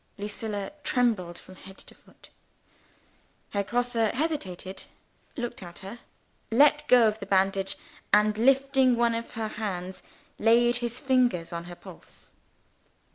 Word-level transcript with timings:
Lucilla 0.17 0.71
trembled 0.83 1.37
from 1.37 1.53
head 1.53 1.77
to 1.77 1.93
foot. 1.93 2.29
Herr 3.51 3.61
Grosse 3.61 3.93
hesitated 3.93 4.85
looked 5.37 5.61
at 5.61 5.77
her 5.85 5.99
let 6.49 6.87
go 6.87 7.07
of 7.07 7.19
the 7.19 7.27
bandage 7.27 7.77
and 8.11 8.35
lifting 8.35 8.95
one 8.95 9.13
of 9.13 9.29
her 9.33 9.47
hands, 9.49 10.01
laid 10.39 10.77
his 10.77 10.99
fingers 10.99 11.53
on 11.53 11.65
her 11.65 11.75
pulse. 11.75 12.31